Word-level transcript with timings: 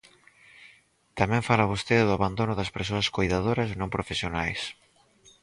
Tamén 1.19 1.45
fala 1.47 1.71
vostede 1.73 2.03
do 2.07 2.15
abandono 2.17 2.53
das 2.59 2.73
persoas 2.77 3.07
coidadoras 3.15 3.69
non 3.79 3.93
profesionais. 3.95 4.61